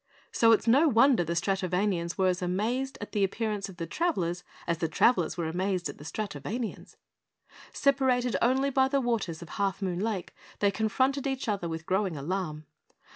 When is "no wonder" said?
0.65-1.23